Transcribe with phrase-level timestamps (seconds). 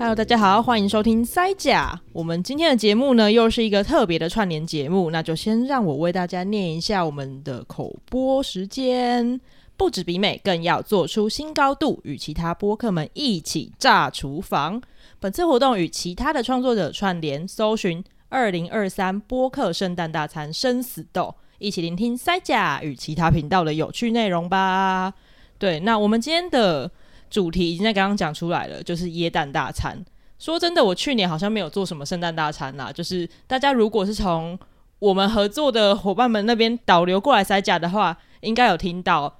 [0.00, 2.00] Hello，大家好，欢迎收听塞甲。
[2.14, 9.38] 我们今天的节目呢，又是一个特别的串联节目，那就先让我为大家念一下我们的口播时间。
[9.76, 14.80] 不止比美，更要做出新高度，与其他播客们一起炸厨房。
[15.18, 25.12] 本次活动与其他的创作者串联，搜寻二零二三播客圣诞大餐生死斗，一起聆听塞甲与其他频道的有趣内容吧。
[25.58, 26.90] 对，那我们今天的
[27.30, 30.04] 主题已经在刚刚讲出来了，就是椰蛋大餐。
[30.38, 32.90] 说真的，我去年好像没有做什么圣诞大餐啦。
[32.92, 34.58] 就是大家如果是从
[34.98, 39.38] 我们合作的伙伴们那边导流过来塞呷的话，应该有听到。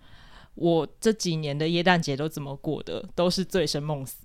[0.56, 3.02] 我这几年的椰蛋节都怎么过的？
[3.14, 4.16] 都是醉生梦死。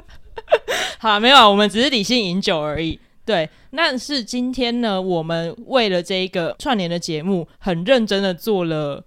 [0.98, 2.98] 好，没有，我们只是理性饮酒而已。
[3.26, 9.04] 对，那是今天呢，我们为了这一个串联的节目，很认真的做了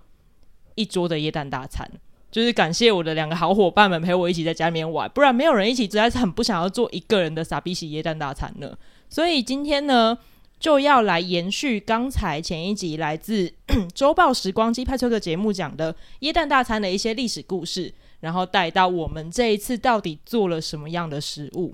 [0.76, 1.90] 一桌的椰蛋大餐。
[2.36, 8.78] 就是感谢我的两个好伙伴们陪我一起在家里面玩，不然没有人一起，实在是很不想要做一个人的傻逼喜耶诞大餐呢。
[9.10, 10.18] 所以今天呢，
[10.60, 13.50] 就要来延续刚才前一集来自
[13.96, 21.74] 周报时光机派出的节目讲的椰蛋大餐的一些历史故事，然后带到我们这一次到底做了什么样的食物。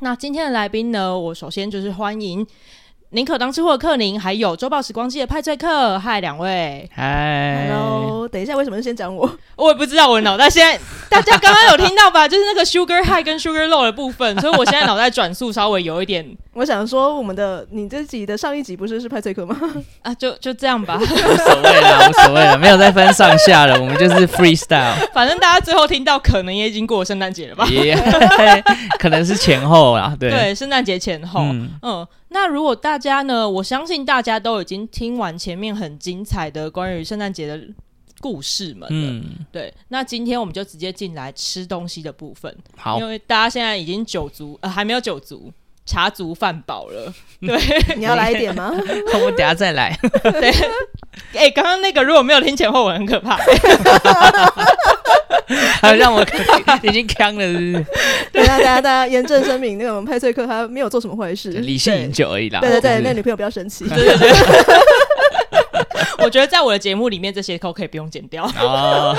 [0.00, 2.44] 那今天的来宾呢，我首先就是欢迎。
[3.14, 9.38] 宁可当吃货的克宁，还有周报时光机的派翠克，嗨，两位，嗨，Hello，等一下，为什么是先讲我？
[9.54, 10.76] 我也不知道，我的脑袋现在，
[11.08, 12.26] 大家刚刚有听到吧？
[12.26, 16.26] 就是那个 sugar high 跟 sugar low 的部分，所以我现在脑袋转速稍微有一点。
[16.54, 19.56] 我想说，我们的你这集的上一集不是是派翠克吗？
[20.02, 24.92] 啊，就就这样吧， 无所谓了，无所谓了，没有再分上下了，我们就是 freestyle。
[25.12, 28.60] 反正大家最后听到，可能也已经过圣诞节了吧？Yeah,
[28.98, 31.70] 可能是前后啦，对对，圣诞节前后，嗯。
[31.82, 37.60] 嗯那如果大家呢，我相信大家都已经听完前面很精彩的关于圣诞节的
[38.20, 38.88] 故事们了。
[38.90, 39.72] 嗯，对。
[39.86, 42.52] 那今天我们就直接进来吃东西的部分。
[42.76, 45.52] 好，因为大家现在已经酒足，呃，还没有酒足，
[45.86, 47.14] 茶足饭饱了。
[47.40, 48.72] 对，你要来一点吗？
[49.14, 49.96] 我们等下再来。
[50.24, 50.50] 对。
[51.34, 53.38] 哎、欸，刚刚那个如果没有听前后文，很可怕。
[55.80, 56.24] 还让我
[56.82, 57.86] 已经呛了是不是？
[58.32, 62.60] 对啊，大家大家严正声明，那个我们派翠克他没有做什么坏事， 理性饮酒而已啦。
[62.60, 63.88] 对对对，那女朋友不要生气。
[63.88, 64.30] 对对对，
[66.24, 68.44] 我觉得在我的节目里面，这些都可以不用剪掉。
[68.58, 69.16] 哦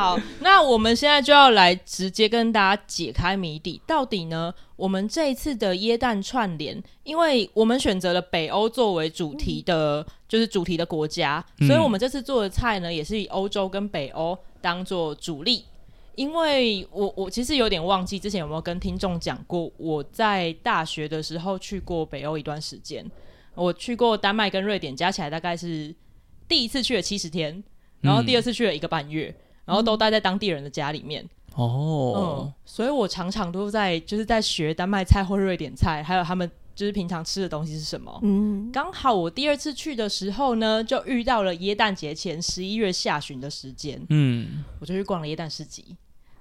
[0.00, 4.54] 好， 那我们现在就要来直接跟大家解开谜底，到底呢？
[4.76, 15.66] 我们这一次的耶诞串联，因为我们选择了北欧作为主题的，就是主题的国家，嗯、所以我们这次做的菜呢，也是以欧洲跟北欧当做主力。
[16.14, 23.04] 因为我我其实有点忘记之前有没有跟听众讲过，我在大学的时候去过北欧一段时间，
[23.54, 25.94] 我去过丹麦跟瑞典，加起来大概是
[26.48, 27.62] 第一次去了七十天，
[28.00, 29.28] 然后第二次去了一个半月。
[29.28, 38.18] 嗯然后都待在当地人的家里面哦，嗯，所以我常常都在就是在学丹麦菜或瑞典菜，还有他们就是平常吃的东西是什么。
[38.22, 44.04] 嗯，刚好我第二次去的时候呢，就遇到了耶诞节前十一月下旬的时间。
[44.08, 45.96] 嗯，我就去逛了耶诞市集，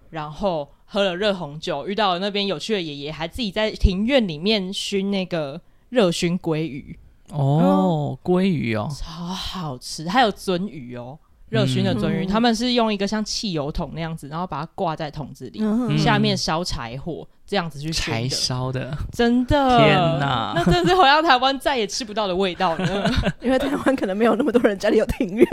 [0.10, 6.98] 然后喝了热红酒，遇到了那边有趣的爷爷，还自己在庭院里面熏那个热熏鲑鱼。
[7.32, 11.20] 哦，鲑鱼哦，超好吃，还有鳟鱼哦。
[11.50, 23.12] 热熏的鳟鱼，嗯、他们是用一个像汽油桶那样子，然后把它挂在桶子里，嗯、下面烧柴火，这样子去柴烧的，真的，天哪，那真是回到台湾再也吃不到的味道了。
[23.42, 25.48] 因为台湾可能没有那么多人家里有庭院，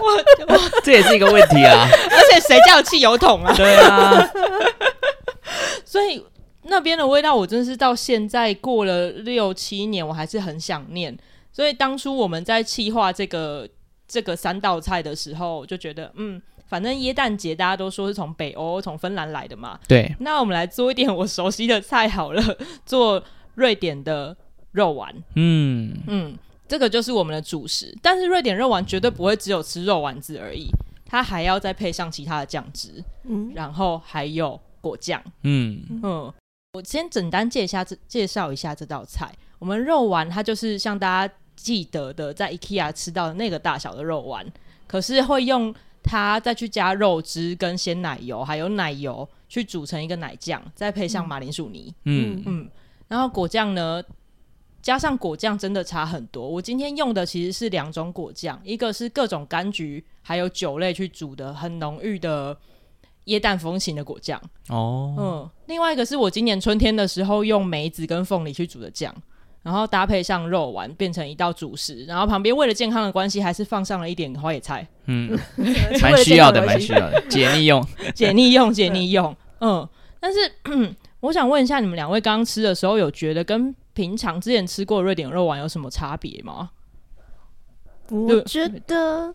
[0.82, 1.86] 这也是一个问题啊。
[2.10, 3.52] 而且谁家有汽油桶啊？
[3.54, 4.26] 对啊，
[5.84, 6.24] 所以
[6.62, 11.14] 那边的味道，我真是到现在过了六七年，我还是很想念。
[11.52, 13.68] 所以当初我们在企划这个。
[14.08, 20.10] 这个三道菜的时候，我就觉得，嗯，反正耶诞节大家都说是从北欧、从芬兰来的嘛，对。
[20.20, 22.42] 那我们来做一点我熟悉的菜好了，
[22.86, 23.22] 做
[23.54, 24.34] 瑞典的
[24.72, 25.14] 肉丸。
[25.34, 27.94] 嗯嗯，这个就是我们的主食。
[28.00, 30.70] 但是瑞典肉丸绝对不会只有吃肉丸子而已，
[31.04, 35.22] 它还要再配上其他的酱汁，嗯，然后还有果酱。
[35.42, 36.32] 嗯嗯，
[36.72, 39.30] 我先简单介绍一下这介绍一下这道菜。
[39.58, 41.34] 我们肉丸它就是像大家。
[41.58, 44.46] 记得的，在 IKEA 吃到的那个大小的肉丸，
[44.86, 51.92] 可是会用它再去加肉汁跟鲜奶油，还有奶油去煮成一个奶酱，再配上马铃薯泥。
[52.04, 52.70] 嗯嗯，
[53.08, 54.02] 然后果酱呢，
[54.80, 56.48] 加上果酱真的差很多。
[56.48, 62.56] 我今天用的其实是两种果酱，一个是各种柑橘还有酒类去煮的很浓郁的
[63.26, 64.40] 椰蛋风情的果酱。
[64.68, 69.14] 哦，嗯，另外一个是我今年春天的时候用梅子跟凤梨去煮的酱。
[69.62, 72.04] 然后搭配上肉丸，变成一道主食。
[72.04, 74.86] 然后旁边为了健康的关系，还是放上了一点花野菜。
[75.06, 75.38] 嗯，
[76.00, 77.84] 蛮需要的，蛮需要的，解腻用，
[78.14, 79.34] 解腻用，解腻用。
[79.60, 79.86] 嗯，
[80.20, 80.38] 但是
[81.20, 86.70] 我想问一下，你们两位刚刚吃的时候，有觉得跟平常之前吃过瑞典肉丸有什么差别吗？
[88.10, 89.34] 我觉得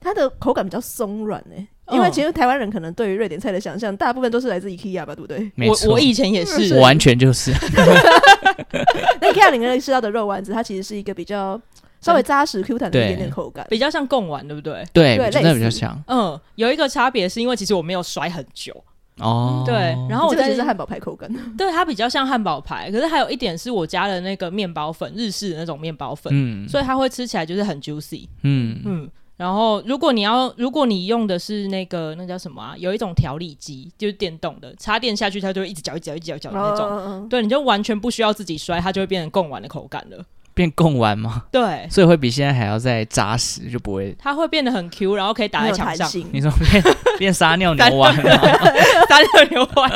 [0.00, 5.50] 它的口感比较松软诶，因为其实台湾人可能对于瑞典菜的想象，大部分都是来自 IKEA 吧，对不对？
[5.68, 7.52] 我我以前也是，我完全就是。
[9.20, 11.60] 那 IKEA 里面吃到的肉丸子，它其实是一个比较
[12.00, 14.84] 稍微扎实、Q 弹的一点点口感，比较像贡丸，对不对？
[14.92, 16.02] 对，真的比较像。
[16.06, 18.84] 嗯，有一个差别是因为其实我没有摔很久。
[19.18, 19.74] 哦，对，
[20.08, 28.80] 然后我这是汉堡排口感， 对，它比较像汉堡排，可是还有一点是我加了那个面包粉，日式的那种面包粉，嗯，所以它会吃起来就是很 juicy，嗯。
[28.86, 29.10] 嗯。
[29.40, 32.74] 然后，如果你要，如果你用的是那个，那叫什么啊？
[32.76, 36.86] 有一种调理机，就是电动的，插电下去，它就会一直搅、一直搅、一直搅、搅的那种。
[36.86, 40.22] 哦、对，你就完全不需要自己摔，它就会变成贡丸的口感了。
[40.52, 41.44] 变贡丸吗？
[41.50, 44.14] 对，所以会比现在还要再扎实，就不会。
[44.18, 46.06] 它会变得很 Q，然后可以打在墙上。
[46.32, 46.84] 你说变
[47.18, 48.14] 变撒尿牛丸？
[49.08, 49.90] 撒尿牛丸。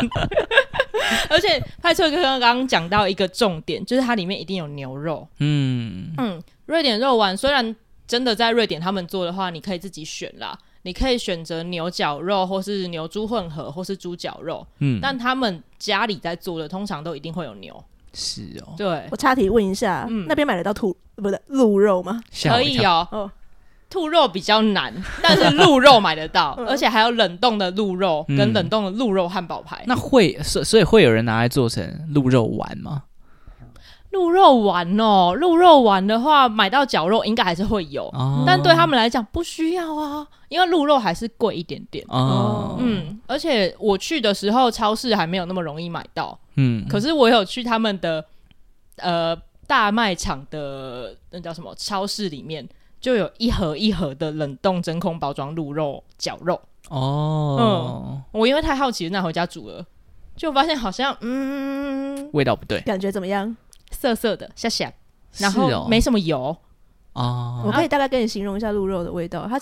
[1.29, 5.29] 而且派翠哥刚刚讲到一个重点，就是它里面一定有牛肉。
[5.41, 7.77] 嗯嗯，瑞典肉丸虽然。
[8.07, 10.59] 真的在瑞典他们做的话，你可以自己选啦。
[10.83, 14.67] 你可以选择牛绞肉，或是牛猪混合，或是猪绞肉。
[14.81, 17.83] 嗯，但他们家里在做的，通常都一定会有牛。
[18.13, 18.75] 是哦。
[18.77, 22.21] 对，我插题问一下，嗯，那边买得到兔不是鹿肉吗？
[22.43, 23.09] 可以哦。
[23.11, 23.31] 哦，
[23.89, 24.93] 兔肉比较难，
[25.23, 29.83] 但是鹿肉买得到， 而且还有冷冻的鹿肉跟冷冻的鹿肉汉堡排。
[29.87, 33.05] 那会所所以会有人拿来做成鹿肉丸吗？
[34.15, 42.05] 鹿肉丸哦，鹿肉丸的话，买到绞肉应该还是会有，哦、但对他们来讲不需要啊，因为鹿肉还是贵一点点。
[42.09, 46.39] 哦，嗯，而且我去的时候，超市还没有那么容易买到。
[46.55, 48.25] 嗯，可是我有去他们的
[48.99, 52.67] 呃大卖场的那叫什么超市里面，
[53.01, 56.61] 就有一盒一盒的冷冻真空包装鹿肉绞肉。
[56.89, 59.85] 哦，嗯，我因为太好奇，那回家煮了，
[60.37, 63.57] 就发现好像嗯味道不对，感觉怎么样？
[63.95, 64.93] 涩涩的，下下，
[65.39, 66.57] 然后没什么油
[67.13, 67.63] 哦。
[67.65, 69.59] 我可以大概跟你形容一下鹿肉的味道，它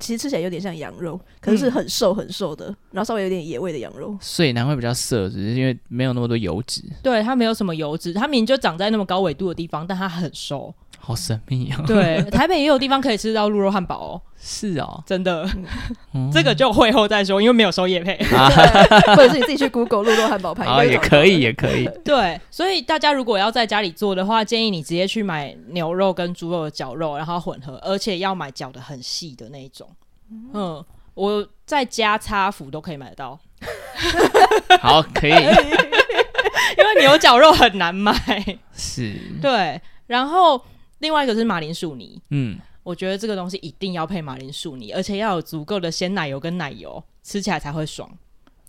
[0.00, 4.16] 其实吃起来有点像羊肉，可是是很瘦很瘦的，然后稍微有点野味的羊肉。
[4.20, 6.82] 所以难怪比较涩，只是因为没有那么多油脂。
[7.02, 10.74] 对，它没有什么油脂，它明明就长在那么高纬度的地方，但它很瘦。
[11.04, 11.84] 好神秘啊！
[11.86, 14.22] 对，台北也有地方可以吃到鹿肉汉堡哦。
[14.40, 15.46] 是哦，真的，
[16.32, 18.16] 这个就会后再说，因为没有收业配，
[19.14, 20.64] 或者是你自己去 Google 鹿肉汉堡排。
[20.64, 21.86] 啊，也可以，也可以。
[22.02, 29.86] 对，所以大家如果要在家里做的话，建议你直接去买牛肉跟猪肉的绞肉，然后混合，而且要买绞的很细的那一种。
[30.54, 33.38] 嗯，我在家叉福都可以买得到。
[34.80, 38.14] 好，可以，因为牛绞肉很难买。
[38.74, 40.60] 是，对，然后。
[41.04, 48.10] 另外一个是马铃薯泥，嗯，我觉得这个东西一定要配马铃薯泥，而且要有足够的鲜奶油跟奶油，吃起来才会爽。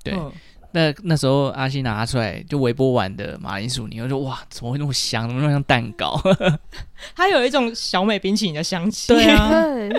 [0.03, 0.29] 对，嗯、
[0.73, 5.25] 那那时候阿西拿出来就微波完的马铃薯泥，我说哇，怎么会那么香？
[5.29, 6.19] 怎么那么像蛋糕？
[7.15, 9.13] 它有一种小美冰淇淋的香气。
[9.13, 9.49] 对啊，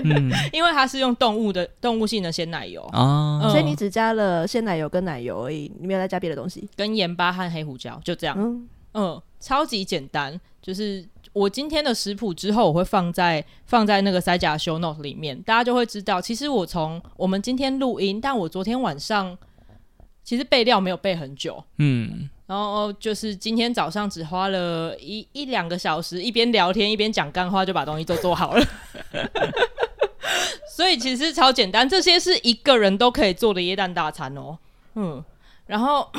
[0.04, 8.36] 嗯，因为它是用动物的动物性的鲜奶油啊，嗯、所以你只加了鲜奶油跟奶油而已，你没有再加别的东西，跟盐巴和黑胡椒，就这样。
[8.38, 11.02] 嗯，嗯，超级简单，就是。
[11.36, 16.18] 我今天的食谱之后，我会放在放在那个塞甲 show note 里面，大家就会知道。
[16.18, 19.36] 其实我从我们今天录音，但我昨天晚上
[20.24, 28.64] 其实备料没有备很久，嗯，然后就是今天早上只花了一一两个小时，一边聊天一边讲干话，就把东西都做好了。
[30.74, 34.56] 所以其实超简单，这些是一个人都可以做的椰蛋大餐哦。
[34.94, 35.22] 嗯，
[35.66, 36.10] 然后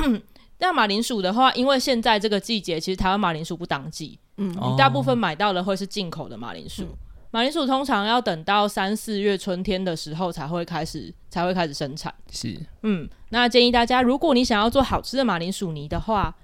[0.60, 4.20] 那马铃薯的话，因为现在这个季节，其实台湾马铃薯不当季。
[4.38, 6.98] 嗯，你大部分买到的会是进口的马铃薯，嗯、
[7.32, 12.14] 马铃薯通常要等到三四月春天的时候才会开始才会开始生产。
[12.32, 16.36] 是，嗯，那建议大家，如果你想要做好吃的马铃薯泥的话，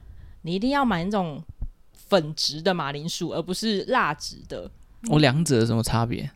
[0.41, 1.43] 你一定要买那种
[1.93, 4.69] 粉质的马铃薯，而不是蜡质的。
[5.09, 6.29] 我两者有什么差别？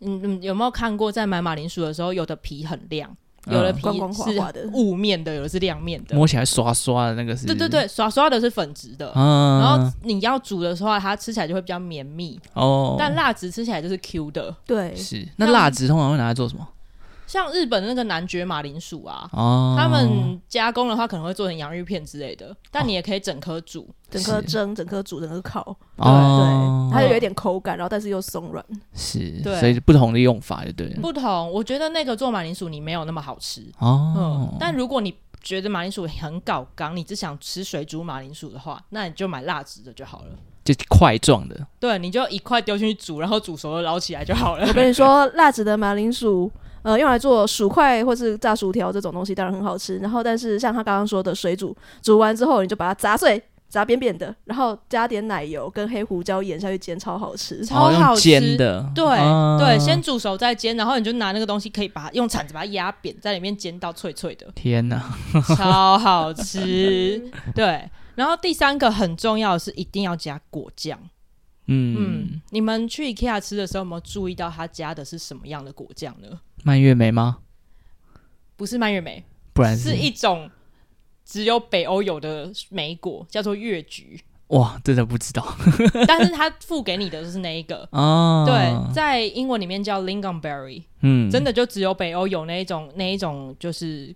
[0.00, 3.16] 嗯嗯，有没有看过在买马铃薯的时候，有的皮很亮？
[3.46, 7.46] 有的皮是雾面的，有的是亮面的，摸起来刷刷的那个是。
[7.46, 12.96] 对对对，刷刷的是粉质的，然后你要煮的时候，它吃起来就会比较绵密哦。
[12.98, 15.26] 但辣子吃起来就是 Q 的，对，是。
[15.36, 16.66] 那辣子通常会拿来做什么？
[17.26, 25.64] 像日本的那个男爵马铃薯啊，哦、他们加工的话可能会做成洋芋片之类的，但你也可以整颗煮、整颗蒸、整颗煮、整颗烤，
[25.96, 28.64] 对对，它就有一点口感，然后但是又松软，
[28.94, 31.00] 是，对，所以不同的用法就对了。
[31.00, 33.62] 不同，我觉得那个做马铃薯你没有那么好吃。
[33.78, 40.26] 哦、嗯，但如果你觉得马铃薯很搞刚，你只想吃水煮马铃薯的话，那你就买辣子的就好了。
[40.64, 41.66] 就块状的。
[41.78, 44.66] 对，你就一块丢进去煮，然后煮熟了捞起来就好了。
[44.66, 46.50] 我跟你说， 辣子的马铃薯，
[46.84, 49.98] 呃，用来做薯块或是炸薯条这种东西当然很好吃。
[49.98, 53.42] 然后，但是像他刚刚说的水煮，煮完之后你就把它砸碎。
[53.66, 58.22] 炸扁扁的，然后加点奶油跟黑胡椒盐下去煎，超好吃，超好吃。
[58.22, 64.46] 煎的，对、啊、对，先煮熟再煎，然后你就拿那个东西，可以把它用铲子把它压扁，在里面煎到脆脆的。
[64.54, 65.02] 天哪，
[65.56, 67.20] 超好吃！
[67.52, 70.96] 对，然后第三个很重要的是一定要加果酱。
[71.66, 76.28] 嗯嗯，你们去 IKEA 吃的时候有没有注意到他加的是什么样的果酱呢？
[76.64, 77.38] 蔓越莓吗？
[78.56, 80.50] 不是蔓越莓，不然是，是一种。
[81.26, 85.56] 只有北欧有的莓果叫做越橘，哇，真的不知道。
[86.06, 94.14] 但是它付给你的就是那一个哦， 对，在英文里面叫 lingonberry，嗯，真的就只有北欧有那一种那一种就是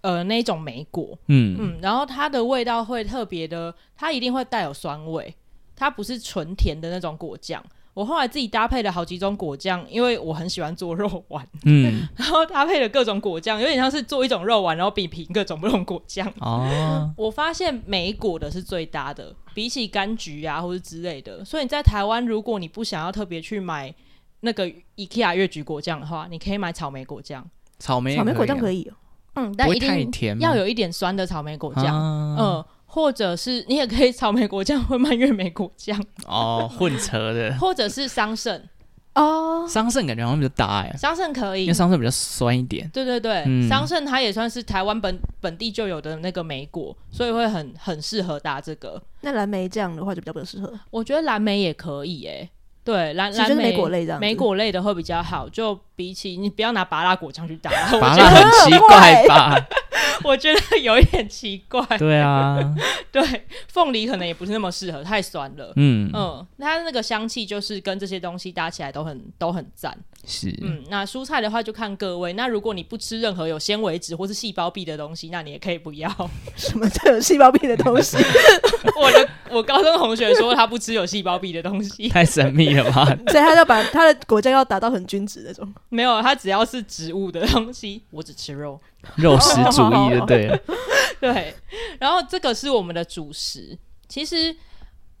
[0.00, 5.32] 呃那一种莓果，嗯嗯，然后它的味道会特别的，它一定会带有酸味，
[5.76, 7.64] 它不是纯甜的那种果酱。
[7.98, 16.32] 我后来自己搭配了好几种果酱，因为我很喜欢做肉丸，嗯， 然后搭配了各种果酱，有点像是做一种肉丸，然后比拼各种不同果酱。
[16.38, 21.44] 哦， 我发现莓果的是最搭的，比起柑橘啊或者之类的。
[21.44, 23.92] 所以你在台湾，如果你不想要特别去买
[24.42, 27.44] 那个 IKEA 越橘果酱的话，你可以买草莓果酱。
[27.80, 28.94] 草莓草莓果酱可以哦，
[29.34, 31.86] 嗯，但一定要有一点酸的草莓果酱，
[32.38, 32.64] 嗯。
[32.90, 38.60] 或者是你也可以草莓果酱或蔓越莓果酱哦，混合的， 或者是桑葚
[39.14, 42.88] 哦，桑葚感觉好像比较搭哎，桑葚可以，因为桑葚比较酸一点。
[42.92, 49.00] 对对对，嗯、桑葚它也算是台湾本本地就有的那个莓果，所以会很很适合搭这个。
[49.20, 52.50] 那蓝莓酱的话就比较不适合，我觉得蓝莓也可以哎、欸。
[52.88, 59.54] 对，蓝蓝莓果类的莓果类的会比较好，就比起你不要拿芭拉果酱去打，我觉得很奇怪吧？
[60.24, 61.84] 我觉得有一点奇怪。
[61.98, 62.58] 对啊，
[63.12, 63.22] 对，
[63.68, 65.70] 凤梨可能也不是那么适合，太酸了。
[65.76, 69.94] 嗯嗯，它那个香气就是跟这些东西搭起来都很都很赞。
[70.26, 72.32] 是，嗯，那蔬菜的话就看各位。
[72.34, 76.08] 那如果你不吃任何有纤维质或是细胞壁的东西，那你也可以不要。
[76.56, 78.16] 什么叫有细胞壁的东西？
[79.00, 83.06] 我的我高中同学说他不吃有细胞壁的东西， 太神秘了吧？
[83.28, 85.72] 所以他就把他的果酱要达到很均质那种。
[85.88, 88.78] 没有，他只要是植物的东西，我只吃肉，
[89.16, 90.60] 肉食主义的，对
[91.20, 91.54] 对。
[92.00, 93.78] 然后这个是我们的主食。
[94.08, 94.54] 其实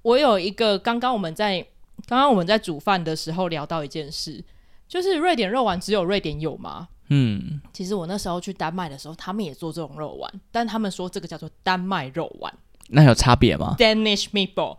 [0.02, 1.64] 我有一个，刚刚我们在
[2.06, 4.44] 刚刚我们在煮饭的时候聊到一件事。
[4.88, 6.88] 就是瑞典肉丸只有瑞典有吗？
[7.10, 12.52] 嗯，其实我那时候去丹麦的时候，他们也做这种肉丸，但他们说这个叫做丹麦肉丸。
[12.88, 14.78] 那有差别吗？Danish meatball。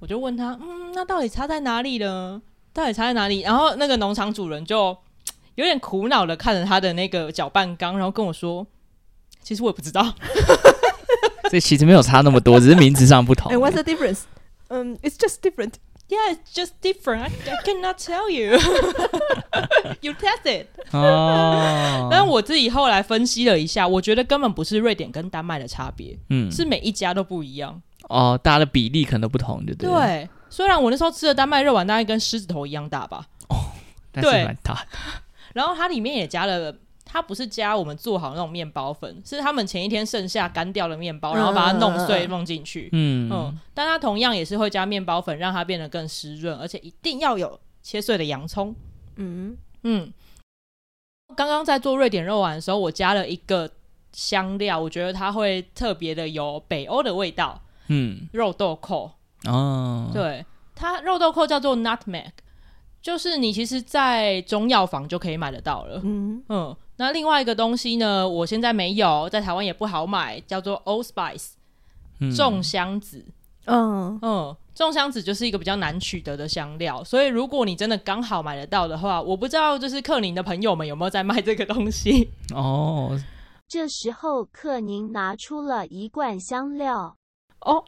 [0.00, 2.42] 我就问他，嗯，那到底差在哪里呢？
[2.72, 3.40] 到底差在哪里？
[3.40, 4.96] 然后那个农场主人就
[5.54, 8.66] 有点苦恼的看着他的那个搅拌缸，然后跟我说，
[9.42, 10.14] 其实我也不知道。
[11.50, 13.52] 这其实没有差那么多，只是名字上不同。
[13.52, 14.22] And what's the difference?
[14.68, 15.74] Um, it's just different.
[16.08, 17.22] Yeah, it's just different.
[17.22, 18.58] I, I cannot tell you.
[20.00, 20.66] You test it.
[20.92, 27.80] 哦， 但是我自己后来分析了一下，我觉得根本不是瑞典跟丹麦的差别，嗯，是每一家都不一样。
[28.08, 29.90] 哦，大家的比例可能都不同，对不对？
[29.90, 33.56] 对，虽然我那时候吃的丹麦肉丸大概跟狮子头一样大吧，哦，
[34.12, 34.86] 但是蛮大的。
[35.54, 36.74] 然后它里面也加了。
[37.04, 42.88] 它不是加我们做好那种面包粉，是他们前一天剩下干掉的面包，然后把它弄碎弄进去。
[42.92, 48.74] 嗯嗯，但它同样也是会加面包粉，让它变得更湿润，而且一定要有切碎的洋葱。
[49.16, 50.12] 嗯嗯。
[51.36, 53.68] 刚刚在做瑞典肉丸的时候，我加了一个
[54.12, 57.60] 香料，我觉得它会特别的有北欧的味道。
[57.88, 59.10] 嗯，肉豆蔻。
[59.44, 60.44] 哦，对，
[60.74, 62.30] 它肉豆蔻叫做 nutmeg，
[63.04, 66.00] 就是你其实，在中药房就可以买得到了。
[66.02, 66.74] 嗯嗯。
[66.96, 71.50] 那另外一个东西呢，我现在没有，在台湾也不好买，叫做 Old Spice，
[72.34, 73.22] 重香子。
[73.66, 83.20] 嗯嗯，众香子就是一个比较难取得的香料，所以如果你真的刚好买得到的话，我不知道就是克宁的朋友们有没有在卖这个东西 哦。
[83.68, 87.16] 这时候克宁拿出了一罐香料
[87.60, 87.84] 哦，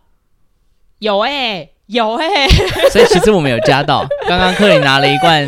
[0.98, 2.48] 有哎、有哎、
[2.90, 5.46] 所以其实我们有加到，刚刚克里拿了一罐。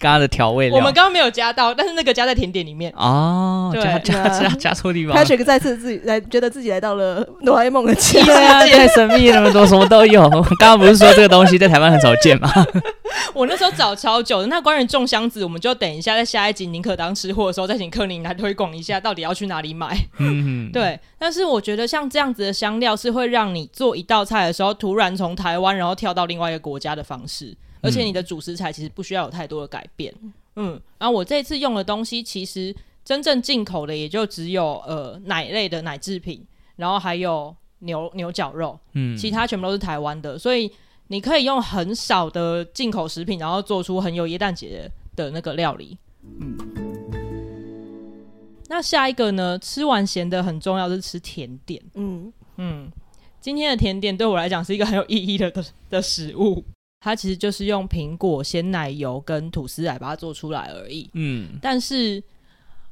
[0.00, 5.14] 刚刚的调味料，我们刚刚没有加到，但是那个加在甜点里面哦，加加 加加错地方。
[5.14, 10.28] Patrick 再次自己来，觉得自己来到了哆啦 A 梦的世界， 太神秘了，那么多什么都有。
[10.58, 12.50] 刚刚不是说这个东西在台湾很少见吗？
[13.34, 14.46] 我那时候找超久的。
[14.46, 19.96] 那关于种箱子，我们就等一下在下一集宁可当吃货的时候再请柯宁来推广一下，到底要去哪里买。
[20.18, 20.98] 嗯哼，对。
[21.18, 27.54] 但是我觉得像这样子的香料是会让你做一道菜的时候，突然从台湾然后跳到另外一个国家的方式。
[27.82, 30.14] 而且你的主食材其实不需要有太多的改变，
[30.56, 36.44] 嗯，然后我这次用的东西其实真正进口的也就只有呃奶类的奶制品，
[36.76, 40.70] 然后还有牛牛绞肉，嗯，其他全部都是台湾的，所以
[41.08, 45.96] 你可以用很少的进口食品，然后做出很有耶诞节的那个料理。
[46.22, 46.56] 嗯，
[48.68, 49.58] 那下一个呢？
[49.58, 51.82] 吃完咸的很重要，是吃甜点。
[51.94, 52.90] 嗯嗯，
[53.40, 56.62] 今天的甜点对我来讲是一个很有意义的的的食物。
[57.00, 61.08] 它其实就是用苹果、鲜奶油跟吐司来把它做出来而已。
[61.14, 62.22] 嗯，但是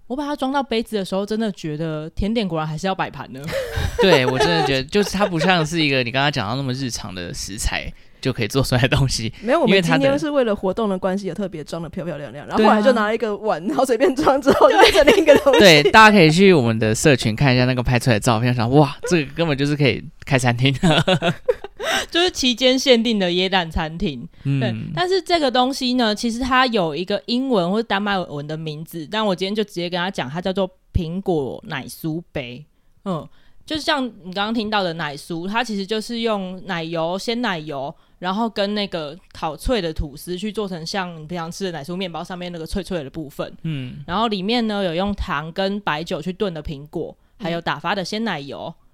[0.06, 3.40] 我把它装到杯子的时候，真的觉得甜点果然还是要摆盘呢。
[4.00, 7.92] 对，我真的觉得，就是它不像是一个你刚刚讲到那么日常的食材。
[8.20, 9.32] 就可以做出来的东西。
[9.42, 12.46] 没有，我们今天是为了活动的关系，也特别装的漂漂亮亮。
[12.46, 15.60] 然后后来就拿了一个碗，然后随便装之后就变成另一个东西。
[15.60, 21.34] 对，大家可以去我们的社群看一下那个拍出来的照片，想哇，这个根本就是可以开餐厅的，
[22.10, 24.26] 就是期间限定的椰蛋餐厅。
[24.44, 24.74] 嗯，对。
[24.94, 32.64] 但是这个东西呢，其实它有一个英文或者丹麦文的名字，但我今天就直接跟他讲，它叫做苹果奶酥杯。
[33.04, 33.26] 嗯，
[33.64, 37.94] 就是像你刚刚听到的奶酥，它其实就是用奶油、鲜奶油。
[38.18, 48.74] 然后跟那个烤脆的吐司去做成像你平常吃的奶酥面包上面那个脆脆的部分，嗯，然后里面呢有用糖跟白酒去炖的苹果，还有打发的鲜奶油。
[48.78, 48.84] 嗯、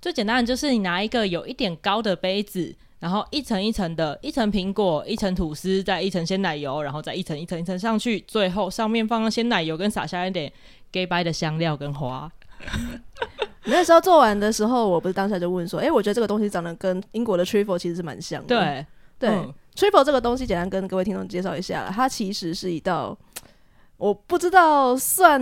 [0.00, 10.50] 最简单的就是你拿一个有一点高的杯子，然后一层一层的，一层苹果，一层吐司，再一层鲜奶油，然后再一层一层一层上去，最后上面放上鲜奶油跟撒下一点
[10.90, 12.30] 假掰的香料跟花。
[13.64, 18.86] 那时候做完的时候，我不是当下就问说：“哎、欸，我觉得这个东西长得跟英国的 truffle 其实是蛮像的。”对
[19.18, 19.30] 对
[19.74, 23.16] ，truffle 这个东西，简单跟各位听众介绍一下，它其实是一道。
[24.00, 25.38] 我不知道算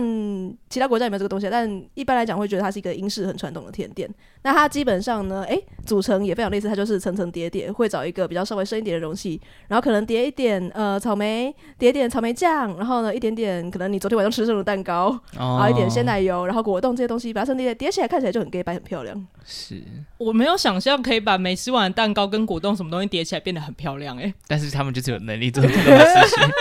[0.69, 4.09] 其他国家有没有这个东西，但一般来讲会觉得它是一个英式很传统的甜点。
[4.41, 9.39] 那它基本上呢，诶、欸，组成也非常类似，它就是层层叠叠，会找一个比较稍微深一点的容器，
[9.69, 19.27] 然后可能叠一点呃草莓，叠一点草莓酱，然后呢一点点可能你昨天晚上吃剩的蛋糕，然后一点鲜奶油，然后果冻这些东西，把它层叠叠起来，看起来就很 gay 白很漂亮。
[19.45, 19.81] 是，
[20.17, 26.43] 我没有想象可以把没吃完的蛋糕跟果冻什么东西叠起来变得很漂亮诶、欸，但是他们就是有能力做这种事情。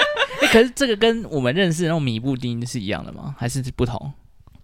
[0.53, 3.35] 可是这个跟我们认识的那种米布丁是一样的吗？
[3.39, 4.13] 还是不同？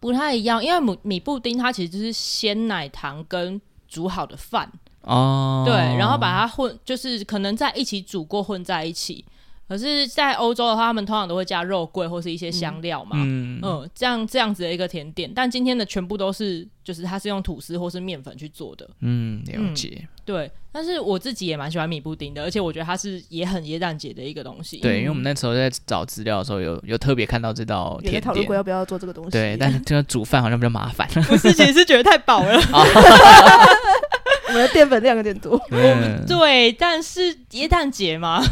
[0.01, 4.71] 不太一样，因为米米布丁它其实就是鲜奶糖跟煮好的饭
[5.03, 9.25] 哦，对，然后把它混，就是可能在一起煮过混在一起。
[9.67, 15.31] 可是，在欧洲的话，他们通常都会加肉桂或是一些香料嘛，嗯，嗯，这样这样子的一个甜点。
[15.35, 20.09] 但今天的全部都是，就是它是用吐司或是面粉去做的，嗯，了解、嗯。
[20.27, 24.79] 对，但是我自己也蛮喜欢米布丁的，而且我觉得它是也很耶诞节的一个东西。
[24.79, 29.31] 对，因为我们那时候在找资料的时候有，有有特别看到这道甜点，讨论过要不要做这个东西。
[29.31, 31.09] 对，但是这个煮饭好像比较麻烦。
[31.31, 32.61] 我自己是觉得太饱了。
[34.49, 35.59] 我们的淀粉量有点多。
[35.73, 38.45] 嗯、对，但是耶诞节嘛。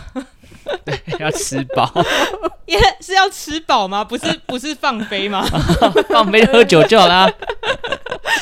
[0.84, 1.90] 对，要吃饱，
[2.66, 4.02] 也是要吃饱吗？
[4.04, 5.44] 不是，不是放飞吗？
[6.08, 7.30] 放飞喝酒就好啦。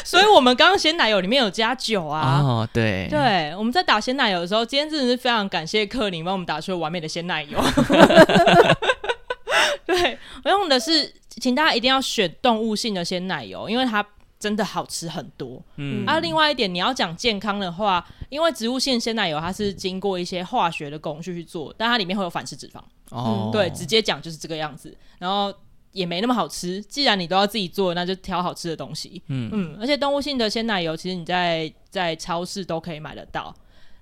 [0.04, 2.40] 所以，我们刚刚鲜奶油里面有加酒啊。
[2.40, 7.58] 哦，对，对，我们在打鲜奶油的时候，今天真的是非常感谢克林帮我们打出了完美的鲜奶油。
[9.86, 14.04] 对，我用的是，请大家一定要选动物性的鲜奶油，因为它。
[14.40, 22.78] 真的好吃很多，嗯，啊，另外一点你要讲健康的话，因为植物性鲜奶油它是经过一些化学的工序去做，但它里面会有反式脂肪，
[23.10, 25.52] 哦，嗯、对，直接讲就是这个样子，然后
[25.92, 26.80] 也没那么好吃。
[26.84, 29.50] 既然你都要自己做，那就挑好吃的东西，嗯。
[29.52, 33.54] 嗯，而且动物性的鲜奶油其实你在在超市都可以买得到，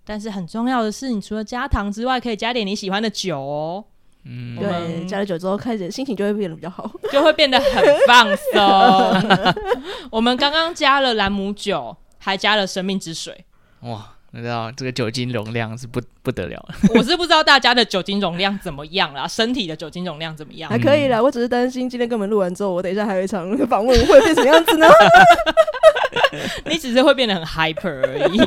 [0.04, 3.84] 但是很重要的是，你除了加糖之外，可以加点你喜欢的酒哦。
[4.30, 9.54] 嗯，对，加了酒之后，开始心情就会变得比较好， 就会变得很放松。
[10.12, 13.44] 我们刚刚加了兰姆酒，还加了生命之水。
[13.80, 16.62] 哇，你知道这个酒精容量是不不得了。
[16.94, 20.68] 我是不知道大家的酒精容量怎么样啦，身体的酒精容量怎么样？
[20.68, 24.86] 还可以啦，我只是担心今天跟我们录完之后，我等一下还有一场访问会变什么样子呢？
[26.66, 28.40] 你只是会变得很 hyper 而已。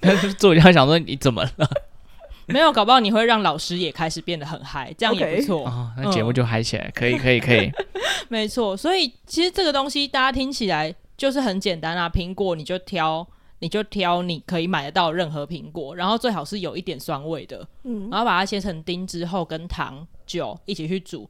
[0.00, 1.68] 但是作家想说你怎么了？
[2.52, 5.66] 没有，搞不好你会让老师也开始变得很嗨，这样也不错。
[5.66, 5.70] Okay.
[5.70, 7.70] 哦，那节目就嗨起来，嗯、可以，可以，可以。
[8.28, 12.08] 没错，所以其实这个东西大家听起来就是很简单啊。
[12.08, 13.26] 苹果你就挑，
[13.58, 21.28] 你就挑你可以买得到任何苹果，然后最好是有一点酸味的，嗯，然后把它切成丁之后，跟糖酒一起去煮，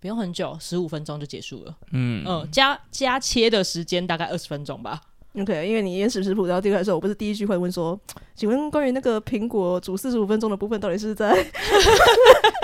[0.00, 1.76] 不用很久，十五分钟就结束了。
[1.92, 5.00] 嗯嗯，加加切的时间大概二十分钟吧。
[5.40, 7.98] OK，因为你原始食谱然后递过来的时候，我不是第一句会问说，
[8.34, 11.32] 请问关于那个苹果煮四十五分钟的部分，到底是在？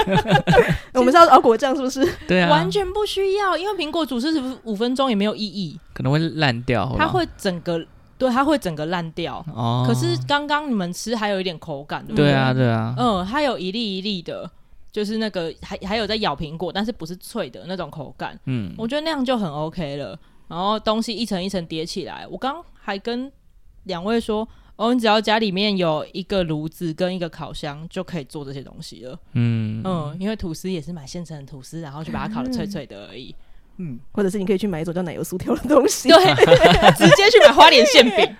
[0.92, 2.07] 我们是要熬果酱是不是？
[2.26, 7.83] 对啊，完全不需要，因为苹果煮四十五分钟也没有意义，可能会烂掉，它会整个
[8.18, 9.42] 对，它会整个烂掉。
[9.54, 12.26] 哦，可是刚刚你们吃还有一点口感，对不对？
[12.26, 14.50] 对啊，对啊，嗯，它有一粒一粒的，
[14.92, 18.38] 就是那个还还有在咬苹果，但是不是脆的那种口感。
[18.44, 20.18] 嗯，我觉得那样就很 OK 了。
[20.49, 23.31] 然后东西一层一层叠起来，我刚还跟
[23.85, 29.19] 两位说，哦，你只要家里面有一个炉子跟一个烤箱，就可以做这些东西了。
[29.35, 33.35] 嗯嗯，因为吐司也是买现成的吐司，然后去把它烤的脆脆的而已。
[33.81, 36.17] 嗯，或者是你可以去买一种叫奶油酥条的东西，对，
[36.97, 38.37] 直接去买花莲馅饼，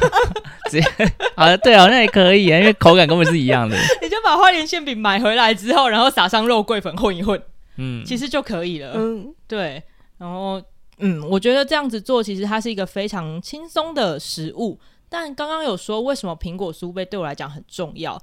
[0.70, 0.88] 直接
[1.34, 3.76] 啊，对啊，那也可以啊，因为口感根本是一样的。
[4.00, 7.38] 你就把花莲馅饼买回来之后，然后撒上肉桂粉混一混，
[7.76, 8.92] 嗯，其实就可以了。
[8.94, 9.82] 嗯，对，
[10.16, 10.62] 然后
[10.98, 14.78] 嗯，我觉得这样子做其实它是一个非常轻松的食物。
[15.08, 18.20] 但刚刚有说为什么苹果酥杯对我来讲很重要，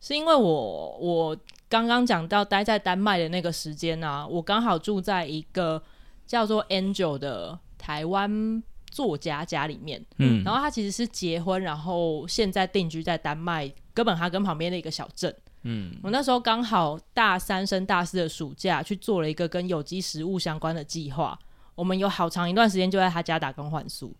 [0.00, 1.36] 是因为我我
[1.68, 5.82] 刚刚讲到待在丹麦的那个时间啊，我刚好住在一个。
[6.26, 15.32] 叫做 Angel 的台湾作家家里面，嗯，然后他其实是结婚，然后现在定居在丹麦哥本哈根旁边的一个小镇，
[15.64, 21.38] 嗯，我那时候刚好大三升大四的暑假去做了一个跟有机食物相关的计划，
[21.74, 24.14] 我们有好长一段时间就在他家打工换宿，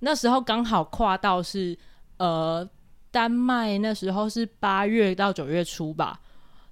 [0.00, 1.78] 那时候刚好跨到是
[2.16, 2.68] 呃
[3.10, 6.20] 丹麦那时候是八月到九月初吧。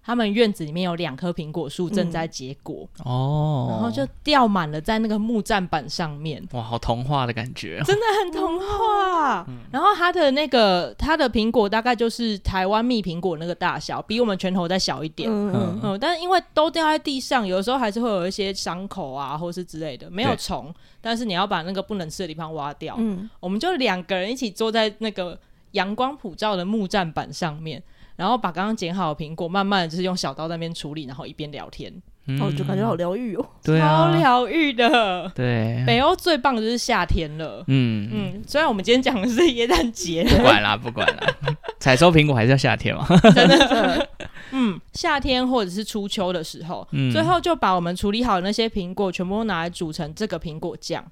[0.03, 9.45] 他们院子里面有两棵苹果树正在结果、嗯、哦，然后就掉满了在那个木栈板上面，哇，好童话的感觉，真的很童话。
[9.47, 15.31] 嗯、然后它的那个它的苹果大概就是台湾蜜苹果那个大小，比我们拳头再小一点。
[15.31, 22.95] 嗯嗯，嗯，但是因为都掉在地上，有的时候还是会有一些伤口啊，或是之类的，没有虫，但是你要把那个不能吃的地方挖掉。
[22.99, 25.39] 嗯，我们就两个人一起坐在那个
[25.73, 27.83] 阳光普照的木栈板上面。
[28.21, 31.91] 然后把刚刚剪好的苹果，慢慢的就是用小刀在那边处理，然后一边聊天，
[32.27, 35.27] 嗯、哦，就感觉好疗愈哦，对啊，超疗愈的。
[35.35, 37.65] 对，北欧最棒的就是夏天了。
[37.69, 38.11] 嗯。
[38.13, 41.35] 嗯，虽然我们今天讲的是耶诞节，不管啦， 不管啦，
[41.79, 43.07] 采收苹果还是要夏天嘛。
[43.35, 44.09] 真的，
[44.53, 51.03] 嗯，夏天或者是初秋的时候，嗯、最后就把我们处理好的那些苹果全部都拿来煮成这个苹果酱，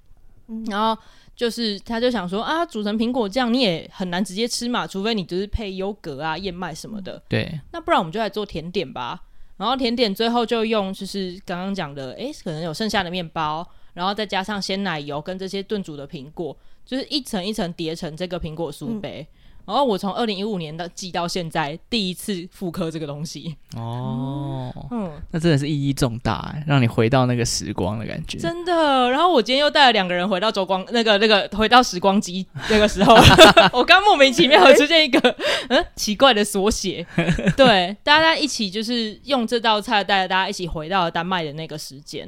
[0.49, 1.01] 嗯、然后。
[1.39, 7.23] 就是，他就想说啊，煮成苹果酱你也很难直接吃嘛，除非你就是配优格啊、燕麦什么的。
[7.29, 9.23] 对，那不然我们就来做甜点吧。
[9.57, 19.21] 然后甜点最后就用就是刚刚讲的，诶、欸，可能有剩下的面包，然后再加上鲜奶油跟这些炖煮的苹果，就是一层一层叠成这个苹果酥杯。
[19.21, 19.38] 嗯
[19.69, 23.55] 然后我从二零一五年到记到现在，第一次复刻这个东西。
[23.77, 29.11] 哦，嗯，那真的是意义重大，让你回到那个时光的感觉，真的。
[29.11, 33.15] 然后我今天又带了两个人回到周光那个那个回到时光机 那个时候，
[33.75, 35.37] 我刚莫名其妙出现一个
[35.69, 35.85] 嗯？
[35.95, 37.07] 奇怪的缩写，
[37.55, 42.27] 对，大家一起就是用这道菜带着大家一起回到了丹麦的那个时间，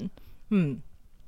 [0.50, 0.78] 嗯。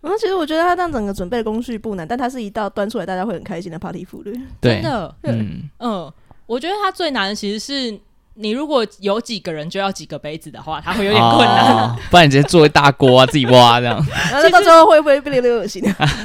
[0.03, 4.25] 然后其实我觉得它这样整个准备的工序不难，但它是一道端出来大家会很开心的 party food。
[4.61, 6.13] 对，真的，嗯嗯，嗯，
[6.47, 7.97] 我觉得它最难的其实是
[8.35, 11.73] 你如果有几个人就要几个杯子的话，它会有点困难。
[11.73, 14.05] 哦、不然你直接做一大锅啊，自己挖这样。
[14.33, 15.81] 然后到时候会不会变得有点恶心？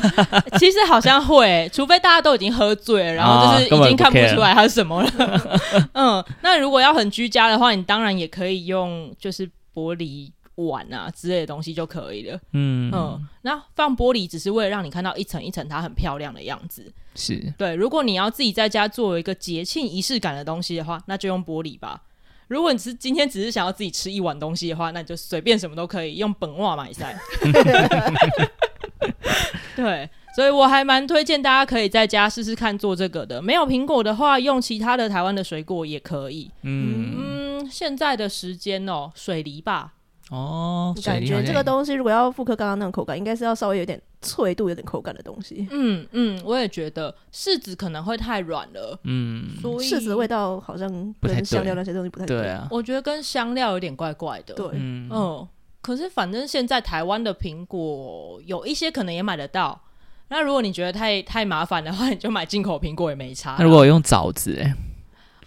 [0.58, 5.12] 其实好像会，除非大家都已经喝醉了，然后就是已经看不出来它是什么了。
[5.94, 10.32] 嗯，那如果要很居家的话，你当然也可以用就是玻璃。
[10.58, 12.40] 碗啊之类的东西就可以了。
[12.54, 16.92] 嗯嗯，那放玻璃只是为了让你看到一层一层它很漂亮的样子。
[17.16, 17.74] 是对。
[17.76, 22.04] 如果你要自己在家做一个节庆仪式感的东西的话，那就用玻璃吧。
[22.48, 27.18] 如果你是今天只是想要自己吃一碗东西的话，那你就随便什么都可以用本袜买菜。
[29.76, 33.42] 对，所以我还蛮推荐大家可以在家试试看做这个的。
[33.42, 36.50] 没有苹果的话，用其他的台湾的水果也可以。
[36.64, 39.94] 嗯嗯，现在的时间哦，水梨吧。
[40.30, 45.66] 哦，感觉这个东西如果要复刻刚刚那种口感，应该是要稍微有点脆度、有点口感的东西。
[45.72, 49.00] 嗯嗯，我也觉得柿子可能会太软了。
[49.04, 50.90] 嗯，所以柿子的味道好像
[51.22, 52.68] 跟香料那些东西不太对，对啊。
[52.70, 54.54] 我觉得跟香料有点怪怪的。
[54.54, 55.48] 对，嗯，嗯，
[55.82, 59.80] 可是反正现在台湾的苹果有一些可能也买得到。
[60.28, 63.56] 那如果你觉得太太麻烦的话，你就买进口苹果也没差。
[63.58, 64.76] 那如果我用枣子、欸，哎，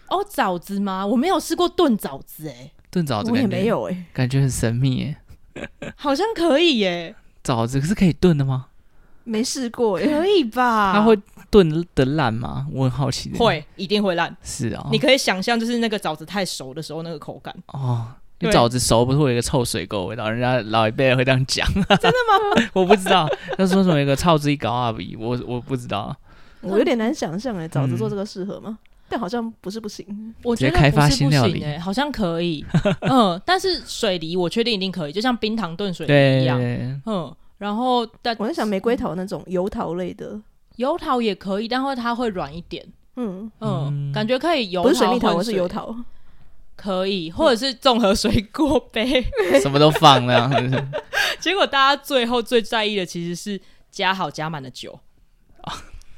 [0.09, 1.07] 哦，枣子吗？
[1.07, 2.71] 我没有试过炖枣子、欸，哎。
[2.91, 5.17] 炖枣子我也没有哎、欸，感觉很神秘耶，
[5.97, 7.15] 好像可以耶。
[7.43, 8.67] 枣子是可以炖的吗？
[9.25, 10.93] 没试过耶，可以吧？
[10.93, 11.17] 它会
[11.51, 12.67] 炖的烂吗？
[12.73, 13.31] 我很好奇。
[13.37, 14.37] 会，一定会烂。
[14.43, 18.09] 是啊、哦，你可以想象，就是那个枣子太熟的时候，那个口感哦。
[18.43, 20.31] 你枣子熟不是会有一个臭水沟味道？
[20.31, 21.67] 人家老一辈会这样讲。
[21.75, 22.69] 真的吗？
[22.73, 23.29] 我不知道。
[23.59, 24.93] 他说什么一个臭水沟啊？
[25.19, 26.17] 我我不知道。
[26.63, 28.79] 我有点难想象哎，枣子做这个适合吗？
[28.83, 30.07] 嗯但好像不是不行，
[30.45, 32.65] 我觉得不是不行、欸、直接开发新料理，好像可以。
[33.01, 36.61] 嗯，但是水梨我确定一定可以，就像冰糖炖水梨一样。
[37.07, 40.41] 嗯，然后但我在想玫瑰桃那种油桃类的，
[40.77, 42.87] 油桃也可以，但会它会软一点。
[43.17, 44.89] 嗯嗯，嗯感觉可以油桃。
[44.89, 45.95] 不是水蜜桃，我是油桃，
[46.77, 49.23] 可以，或者是综合水果杯，
[49.61, 50.91] 什么都放那样。
[51.41, 54.99] 结果大家最后最在意的其实是加好加满的酒。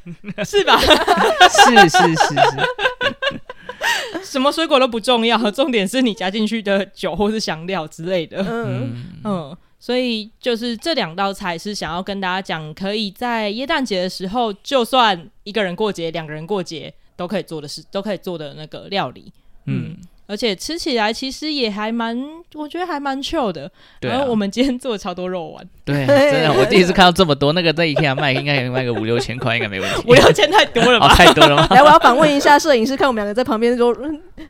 [0.45, 0.79] 是吧？
[0.81, 8.39] 是是是是，什么水果都不重要，重点是你加进去的酒或是香料之类的。
[8.39, 19.33] 嗯，嗯，嗯，所以就是这两道菜是想要跟大家讲，可以在耶诞节的时候，就算一个人过节、两个人过节都可以做的事，都可以做的那个料理。
[19.67, 19.91] 嗯。
[19.91, 22.17] 嗯而且吃起来其实也还蛮，
[22.55, 23.71] 我觉得还蛮 chill 的。
[24.01, 27.53] 对啊，然后我们今天做了超多肉丸，对， 真的，我第一次看到这么多。
[27.53, 30.03] 那个在 IKEA 卖，应该可以卖个五六千块，应该没问题。
[30.07, 31.07] 五六千太多了吧？
[31.07, 31.67] 哦，太多了吗？
[31.75, 33.95] 来，我要访问一下摄影师，看我们两个在旁边说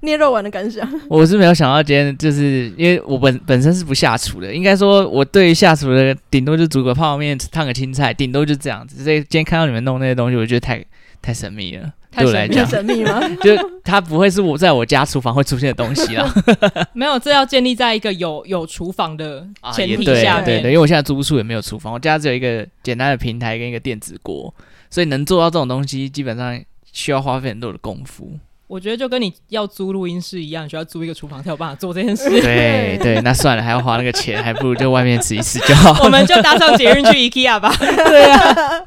[0.00, 0.88] 捏肉丸的感想。
[1.08, 9.02] 我是没有想到今天，就是因为我本本身是不下厨的，应该说我对于下厨的顶多就煮个泡面、烫个青菜，顶多就这样子。
[9.02, 10.84] 所以今天看到你们弄那些东西，我觉得太
[11.20, 11.92] 太神秘了。
[12.14, 13.20] 对我来讲，神秘吗？
[13.42, 13.50] 就
[13.82, 16.32] 它不会是我在我家厨房会出现的东西啦。
[16.92, 20.44] 没有，这要建立在一个有有厨房的前提下面。
[20.44, 24.54] 对对对，因为我现在租处也没有厨房，我家只有一个简单的平台跟一个电子锅，
[24.90, 26.60] 所以能做到这种东西，基本上
[26.92, 28.38] 需要花费很多的功夫。
[28.72, 32.30] 我觉得就跟你要租录音室一样，需要租一个厨房才有办法做这件事。
[32.30, 36.02] 对 对，那算了，还要花那个钱，还不如就外面吃一吃就好。
[36.02, 37.70] 我们就搭上捷运去 IKEA 吧。
[37.76, 38.80] 对啊。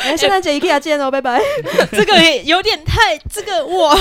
[0.04, 1.40] 哎，圣诞节 IKEA 见哦，拜拜。
[1.92, 3.96] 这个也有点太这个哇，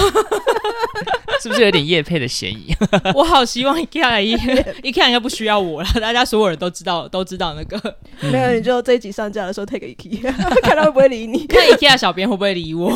[1.41, 2.75] 是不是有点叶配的嫌疑？
[3.15, 7.95] 我好希望 IKEA 来 IKEA 应该不需要我了，大家所有人都知道都知道那个。
[8.19, 10.21] 没有，你就这一集上架的时候 take IKEA，
[10.61, 12.91] 看他会不会理你，看 IKEA 小编会不会理我。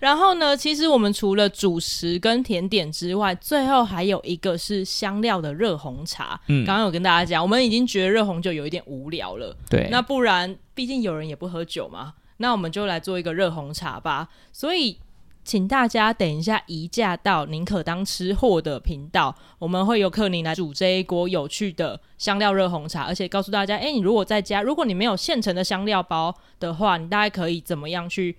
[0.00, 6.40] 然后呢，其实我们除了主食跟甜点之外，最后还有一个是香料的热红茶。
[6.48, 9.56] 嗯，刚刚有跟大家讲，我们已经觉得热红酒有一点无聊了。
[9.68, 14.28] 对，那不然，毕竟有人也不喝酒嘛，那我们就来做一个热红茶吧。
[14.52, 14.98] 所以，
[15.44, 28.36] 请大家等一下移驾到宁可当吃货的频道，我们会有克宁来煮这一锅有趣的香料热红茶，而且告诉大家，哎，你如果在家，如果你没有现成的香料包的话，你大概可以怎么样去？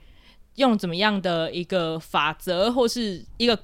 [0.58, 3.58] 用怎么样的一个法则或是一个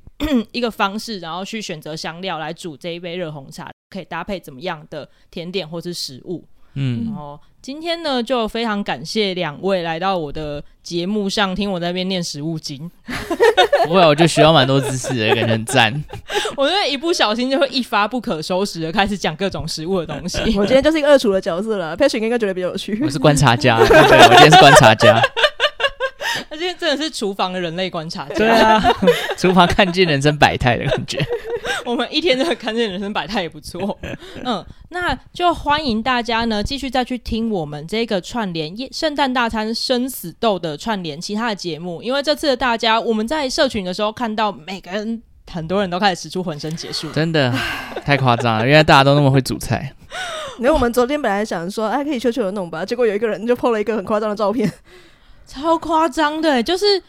[0.52, 6.44] 一个方式，然后去选择香料来煮这一杯热红茶，可以搭配怎么样的甜点或是食物？
[6.76, 12.90] 嗯，然后今天呢，就非常感谢两位来到我的节目上听我在那边念食物经。
[13.86, 16.04] 不会，我就学到蛮多知识的，感觉很赞。
[16.56, 20.38] 我觉得一不小心就会一发不可收拾的开始讲各种食物的东西。
[20.58, 22.98] 我今天就是一个二厨的角色了，Patrick 应该觉得比较有趣。
[23.02, 25.22] 我是观察家，对，我今天是观察家。
[26.54, 28.80] 他今天真的是厨房的人类观察家，对啊，
[29.36, 31.18] 厨房看见人生百态的感觉。
[31.84, 33.98] 我们一天都看见人生百态也不错。
[34.44, 47.52] 嗯，那就欢迎大家呢继续再去听我们这个串联圣诞大餐生死斗的串联其他的节目，因为这次的大家我们在社群的时候看到每个人很多人都开始使出浑身解数，真的
[48.06, 49.92] 太夸张了，原来大家都那么会煮菜。
[50.58, 54.72] 因为我们昨天本来想说哎可以悄悄的弄吧，结果有一个人就 po 了一个很夸张的照片。
[55.46, 57.02] 超夸张的，就是，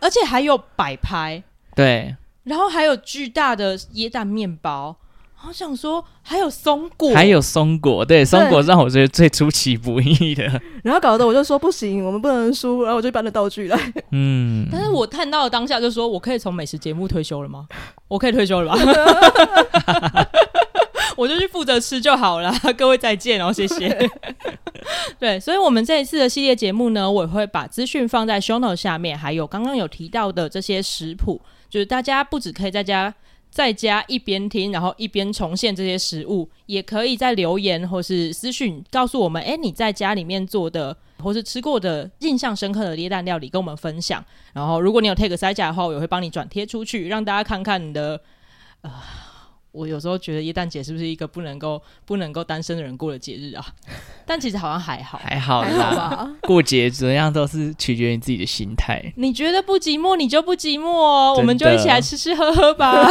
[0.00, 1.42] 而且还有摆拍，
[1.74, 4.96] 对，然后还有巨大的椰蛋面包，
[5.34, 10.44] 好想说还有松果，还有松果，对，松果让我觉得最出其不意的。
[10.82, 13.92] 然后搞得我就说不行，我们不能输，然后我就搬了道具来。
[14.12, 17.66] 嗯，但是我看到了当下就说，我可以从美食节目退休了吗？
[18.08, 18.78] 我可以退休了吧？
[21.16, 23.88] 我就去负责吃就好了， 各位再见哦，谢谢。
[25.18, 33.12] 对，所以，我们这一次的系列节目呢，我也会把资讯放在 show note 下面，还有刚刚有提到的这些食谱，就是大家不只可以在家
[33.50, 44.22] 在家一边听，然后一边重现这些食物，也可以在留言或是私讯告诉我们，哎，你在家里面做的或是吃过的印象深刻的耶诞料理，跟我们分享。
[44.52, 48.20] 然后，如果你有 take 塞呷的话，我也会帮你转贴出去，让大家看看你的，
[48.82, 48.92] 呃。
[49.76, 53.64] 我有时候觉得耶诞节是不是一个不能够不能够单身的人过的节日啊？
[54.24, 56.34] 但其实好像还好，还好啦。
[56.40, 59.12] 过节怎样都是取决于自己的心态。
[59.16, 61.34] 你觉得不寂寞，你就不寂寞哦。
[61.36, 63.08] 我们就一起来吃吃喝喝吧。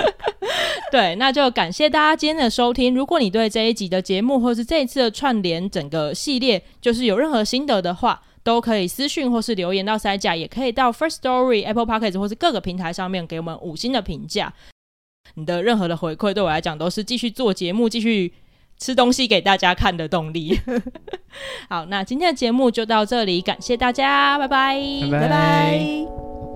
[0.90, 2.94] 对，那就感谢大家今天的收听。
[2.94, 14.52] 如果你对这一集的节目或是这一次的串联整个系列，就是有任何心得的话，都可以私讯或是留言到塞甲，也可以到 First Story、Apple Podcast 或是各个平台上面给我们五星的评价。
[15.34, 18.32] 你的任何的回馈对我来讲都是继续做节目、继续
[18.78, 20.58] 吃东西给大家看的动力。
[21.70, 24.76] 好，那今天的节目就到这里，感谢大家，拜拜，
[25.10, 25.20] 拜拜。
[25.20, 26.51] 拜拜。